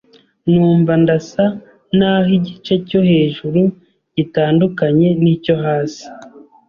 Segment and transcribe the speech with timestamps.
[0.53, 1.45] numva ndasa
[1.97, 3.61] n’aho igice cyo hejuru
[4.15, 6.05] gitandukanye n’icyo hasi